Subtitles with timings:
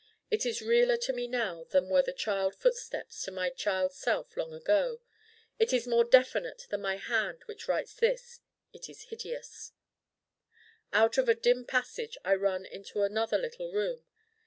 [0.31, 4.35] It is realer to me now than were my child footsteps to my child self
[4.35, 4.99] long ago:
[5.59, 8.39] it is more definite than my hand which writes this:
[8.73, 9.73] it is hideous
[10.91, 14.03] Out of a dim passage I run into another little Room.